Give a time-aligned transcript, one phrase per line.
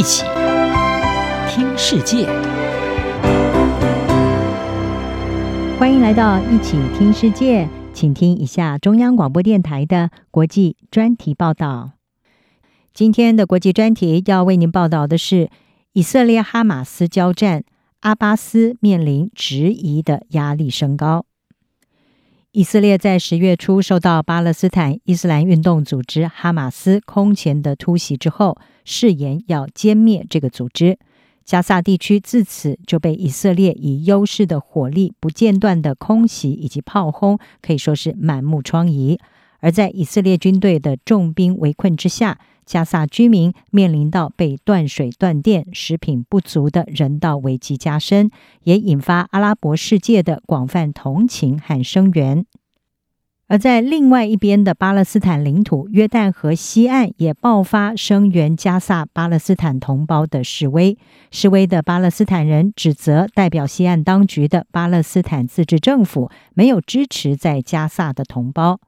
[0.00, 0.24] 一起
[1.46, 2.24] 听世界，
[5.78, 11.90] 欢迎来到一起听世界，请听一下中央广播电台的国际专题报道。
[12.94, 15.50] 今天的国际专题要为您报道的是
[15.92, 17.64] 以色列哈马斯交战，
[18.00, 21.26] 阿巴斯面临质疑的压力升高。
[22.52, 30.98] 以色列在十月初受到巴勒斯坦伊斯兰运动组织哈马斯空前的突袭之后，誓言要歼灭这个组织。
[31.44, 39.18] 加萨地区自此就被以色列以优势的火力、不间断的空袭以及炮轰，可以说是满目疮痍。
[39.58, 48.30] 而在以色列军队的重兵围困之下，加萨居民面临到被断水断电、食品不足的人道危机加深，
[48.62, 52.46] 也引发阿拉伯世界的广泛同情和声援。
[53.50, 60.96] 而在另外一边的巴勒斯坦领土约旦河西岸，也爆发声援加萨巴勒斯坦同胞的示威。
[61.32, 68.78] 示威的巴勒斯坦人指责代表西岸当局的巴勒斯坦自治政府没有支持在加萨的同胞。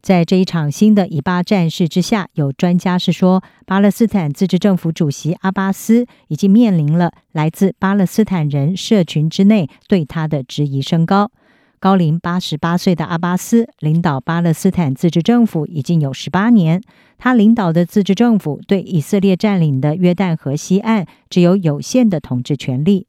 [0.00, 11.32] 在这一场新的以巴战事之下，有专家是说，巴勒斯坦自治政府主席阿巴斯已经面临了来自巴勒斯坦人社群之内对他的质疑升高。
[11.78, 16.80] 高龄八十八岁的阿巴斯领导巴勒斯坦自治政府已经有十八年，
[17.18, 23.06] 他领导的自治政府对以色列占领的约旦河西岸只有有限的统治权力，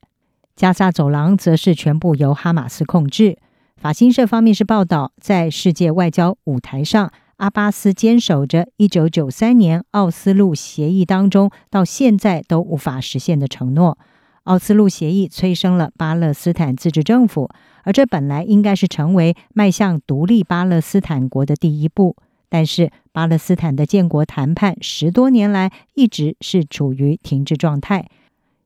[0.56, 3.38] 加萨走廊则是全部由哈马斯控制。
[3.78, 13.98] 法新社方面是报道，在世界外交舞台上，阿巴斯坚守着一九九三年奥斯陆协议当中到现在都无法实现的承诺。
[14.48, 17.50] 奥斯陆协议催生了巴勒斯坦自治政府，
[17.84, 22.16] 而这本来应该是成为迈向独立巴勒斯坦国的第一步。
[22.48, 28.08] 但是，巴勒斯坦的建国谈判十多年来一直是处于停滞状态。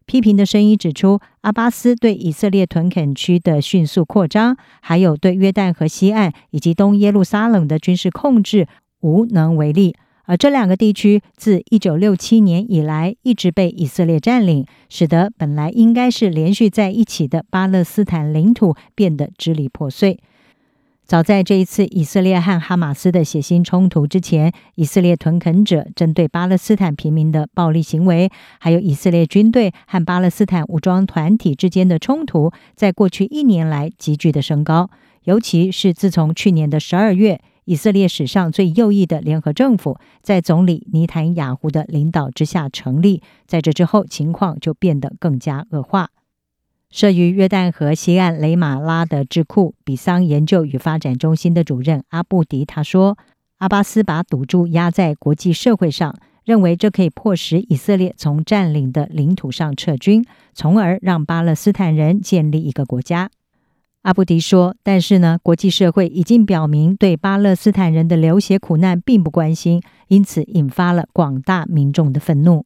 [0.06, 8.68] 批评的声音指出，阿巴斯对以色列屯垦区的迅速扩张，还有对约旦河西岸以及东耶路撒冷的军事控制
[9.00, 9.96] 无能为力。
[10.32, 20.18] 而这两个地区自一九六七年以来一直被以色列占领，使得本来应该是连续在一起的巴勒斯坦领土变得支离破碎。
[21.04, 28.32] 早在这一次以色列和哈马斯的血腥冲突之前，以色列屯垦者针对巴勒斯坦平民的暴力行为，
[28.62, 34.90] 还有以色列军队和巴勒斯坦武装团体之间的冲突，在过去一年来急剧的升高。
[35.26, 46.10] 尤其是自从去年的十二月，以色列史上最右翼的联合政府在总理尼坦雅胡的领导之下成立，在这之后，情况就变得更加恶化。
[46.90, 53.18] 设于约旦河西岸雷马拉的智库比桑研究与发展中心的主任阿布迪他说
[53.60, 63.30] ：“阿巴斯把赌注压在国际社会上，认为这可以迫使以色列从占领的领土上撤军，从而让巴勒斯坦人建立一个国家。”
[64.02, 72.66] 阿布迪说：“但是呢，国际社会已经表明对巴勒斯坦人的流血苦难并不关心，因此引发了广大民众的愤怒。”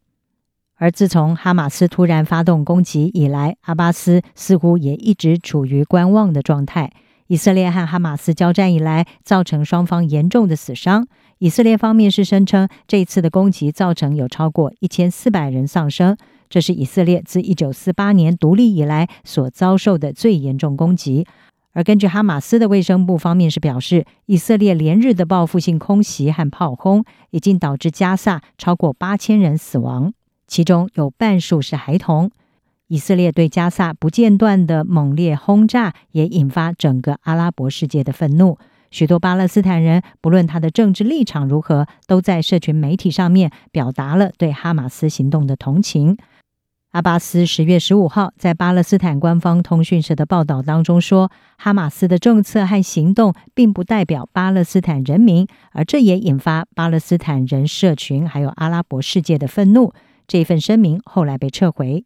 [0.77, 6.91] 而自从哈马斯突然发动攻击以来，阿巴斯似乎也一直处于观望的状态。
[7.27, 11.07] 以色列和哈马斯交战以来，造成双方严重的死伤。
[11.39, 16.15] 以色列方面是声称，这次的攻击造成有超过一千四百人丧生，
[16.49, 21.25] 这是以色列自一九四八年独立以来所遭受的最严重攻击。
[21.73, 30.13] 而根据哈马斯的卫生部方面是表示，以色列连日的报复性空袭和炮轰，已经导致加萨超过八千人死亡。
[30.47, 32.31] 其中有半数是孩童。
[32.87, 38.57] 以色列对加萨不间断的猛烈轰炸，也引发整个阿拉伯世界的愤怒。
[38.91, 46.15] 许多巴勒斯坦人，不论他的政治立场如何，都在社群媒体上面表达了对哈马斯行动的同情。
[46.95, 59.93] 阿巴斯十月十五号在巴勒斯坦官方通讯社的报道当中说，哈马斯的政策和行动并不代表巴勒斯坦人民，而这也引发巴勒斯坦人社群还有阿拉伯世界的愤怒。
[60.25, 62.05] 这份声明后来被撤回。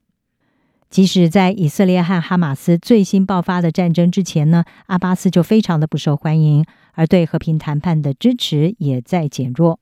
[0.89, 9.79] 即使在以色列和哈马斯最新爆发的战争之前呢，阿巴斯就非常的不受欢迎，而对和平谈判的支持也在减弱。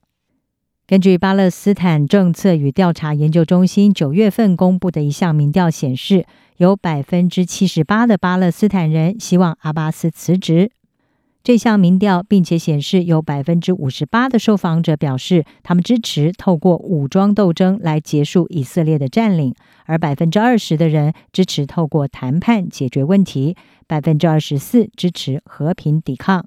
[0.88, 6.24] 根据巴勒斯坦政策与调查研究中心九月份公布的一项民调显示，
[6.56, 10.70] 有百分之七十八的巴勒斯坦人希望阿巴斯辞职。
[11.44, 23.54] 这项民调，并且显示有百分之五十八的受访者表示，他们支持透过武装斗争来结束以色列的占领，而百分之二十的人支持透过谈判解决问题，
[23.86, 26.46] 百分之二十四支持和平抵抗。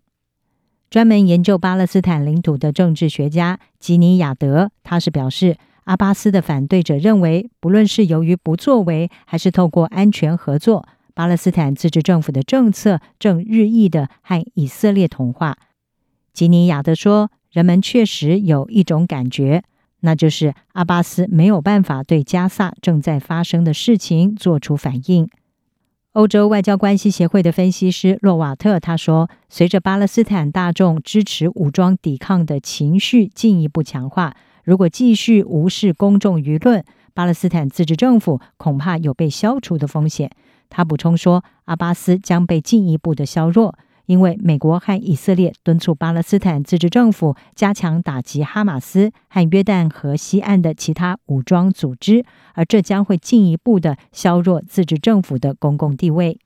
[0.91, 5.55] 专门研究巴勒斯坦领土的政治学家吉尼亚德，他是表示，
[5.85, 15.57] 阿巴斯的反对者认为，不论是由于不作为，还是透过安全合作，巴勒斯坦自治政府的政策正日益的和以色列同化。
[16.33, 19.63] 吉尼亚德说：“人们确实有一种感觉，
[20.01, 25.29] 那就是阿巴斯没有办法对加萨正在发生的事情做出反应。”
[26.13, 34.35] 欧洲外交关系协会的分析师洛瓦特他说：“随着巴勒斯坦大众支持武装抵抗的情绪进一步强化，
[34.65, 40.29] 如果继续无视公众舆论，巴勒斯坦自治政府恐怕有被消除的风险。”
[40.69, 43.75] 他补充说：“阿巴斯将被进一步的削弱。”
[44.07, 56.39] 因为美国和以色列敦促巴勒斯坦自治政府加强打击哈马斯和约旦河西岸的其他武装组织，而这将会进一步的削弱自治政府的公共地位。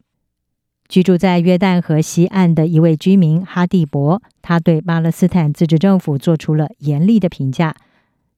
[0.87, 7.75] 居住在约旦河西岸的一位居民哈蒂博，他对巴勒斯坦自治政府做出了严厉的评价。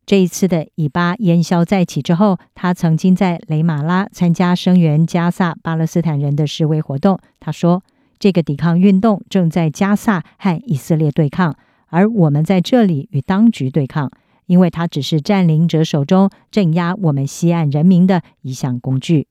[0.06, 7.20] 这一次的以巴烟硝再起之后，他曾经在雷马拉参加声援加萨巴勒斯坦人的示威活动。
[7.40, 7.84] 他说。
[8.20, 11.56] 这个抵抗运动正在加萨和以色列对抗，
[11.88, 14.12] 而我们在这里与当局对抗，
[14.46, 19.28] 因为它只是占领者手中镇压我们西岸人民的一项工具。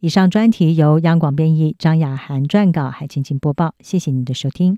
[0.00, 3.74] 以上专题由央广编译，张雅涵撰稿，还请请播报。
[3.80, 4.76] 谢谢你的收听。